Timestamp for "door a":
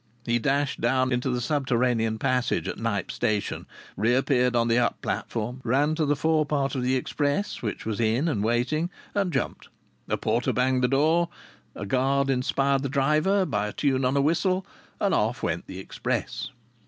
10.87-11.85